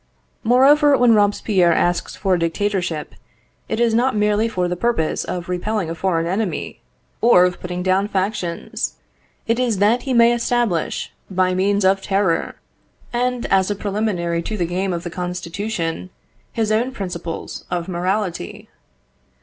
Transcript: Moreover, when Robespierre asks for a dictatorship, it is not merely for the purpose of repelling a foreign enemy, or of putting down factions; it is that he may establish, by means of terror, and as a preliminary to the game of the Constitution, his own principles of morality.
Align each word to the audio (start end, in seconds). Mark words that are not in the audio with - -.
Moreover, 0.43 0.97
when 0.97 1.13
Robespierre 1.13 1.73
asks 1.73 2.15
for 2.15 2.33
a 2.33 2.39
dictatorship, 2.39 3.13
it 3.69 3.79
is 3.79 3.93
not 3.93 4.15
merely 4.15 4.47
for 4.49 4.67
the 4.67 4.75
purpose 4.75 5.23
of 5.23 5.47
repelling 5.47 5.91
a 5.91 5.93
foreign 5.93 6.25
enemy, 6.25 6.81
or 7.21 7.45
of 7.45 7.59
putting 7.59 7.83
down 7.83 8.07
factions; 8.07 8.95
it 9.45 9.59
is 9.59 9.77
that 9.77 10.01
he 10.01 10.13
may 10.15 10.33
establish, 10.33 11.11
by 11.29 11.53
means 11.53 11.85
of 11.85 12.01
terror, 12.01 12.55
and 13.13 13.45
as 13.51 13.69
a 13.69 13.75
preliminary 13.75 14.41
to 14.41 14.57
the 14.57 14.65
game 14.65 14.91
of 14.91 15.03
the 15.03 15.11
Constitution, 15.11 16.09
his 16.51 16.71
own 16.71 16.93
principles 16.93 17.65
of 17.69 17.87
morality. 17.87 18.69